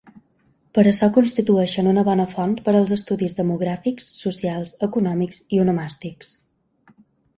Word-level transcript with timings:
Per 0.77 0.83
això 0.91 1.09
constitueixen 1.17 1.89
una 1.91 2.05
bona 2.07 2.25
font 2.31 2.55
per 2.69 2.75
als 2.79 2.95
estudis 2.97 3.37
demogràfics, 3.41 4.09
socials, 4.23 4.73
econòmics 4.89 5.41
i 5.59 5.65
onomàstics. 5.67 6.33